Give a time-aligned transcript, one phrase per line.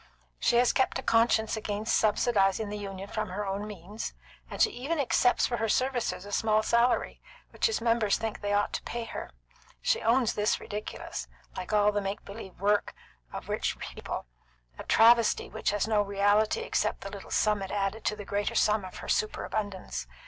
[0.39, 4.15] She has kept a conscience against subsidising the Union from her own means;
[4.49, 8.51] and she even accepts for her services a small salary, which its members think they
[8.51, 9.29] ought to pay her.
[9.79, 12.95] She owns this ridiculous, like all the make believe work
[13.31, 14.25] of rich people;
[14.79, 18.55] a travesty which has no reality except the little sum it added to the greater
[18.55, 20.07] sum of her superabundance.